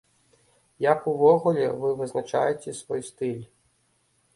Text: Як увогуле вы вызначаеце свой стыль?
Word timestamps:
Як 0.91 0.99
увогуле 1.11 1.69
вы 1.83 1.95
вызначаеце 2.03 2.77
свой 2.83 3.01
стыль? 3.13 3.43